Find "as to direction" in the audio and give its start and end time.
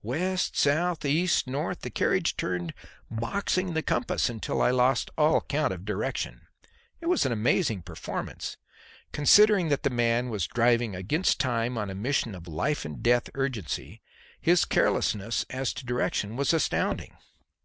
15.50-16.36